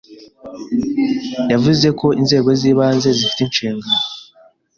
[1.51, 3.87] Yavuze ko inzego z’ibanze zifite inshingano